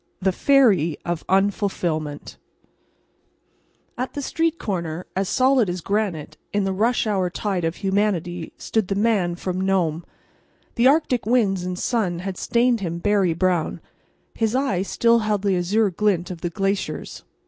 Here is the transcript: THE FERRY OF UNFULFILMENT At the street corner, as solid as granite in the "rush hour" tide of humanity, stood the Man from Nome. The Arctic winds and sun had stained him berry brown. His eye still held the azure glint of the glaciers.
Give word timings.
THE 0.19 0.31
FERRY 0.31 0.97
OF 1.05 1.23
UNFULFILMENT 1.29 2.39
At 3.99 4.13
the 4.15 4.21
street 4.23 4.57
corner, 4.57 5.05
as 5.15 5.29
solid 5.29 5.69
as 5.69 5.81
granite 5.81 6.37
in 6.51 6.63
the 6.63 6.73
"rush 6.73 7.05
hour" 7.05 7.29
tide 7.29 7.63
of 7.63 7.75
humanity, 7.75 8.51
stood 8.57 8.87
the 8.87 8.95
Man 8.95 9.35
from 9.35 9.61
Nome. 9.61 10.03
The 10.73 10.87
Arctic 10.87 11.27
winds 11.27 11.63
and 11.63 11.77
sun 11.77 12.17
had 12.17 12.35
stained 12.39 12.79
him 12.79 12.97
berry 12.97 13.35
brown. 13.35 13.79
His 14.33 14.55
eye 14.55 14.81
still 14.81 15.19
held 15.19 15.43
the 15.43 15.55
azure 15.55 15.91
glint 15.91 16.31
of 16.31 16.41
the 16.41 16.49
glaciers. 16.49 17.23